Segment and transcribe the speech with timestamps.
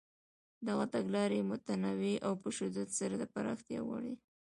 [0.67, 4.15] دغه تګلارې متنوع او په شدت سره د پراختیا وړ دي.